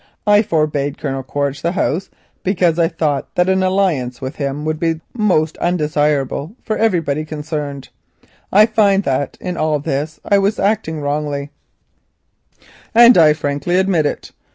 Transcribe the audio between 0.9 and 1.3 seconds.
Colonel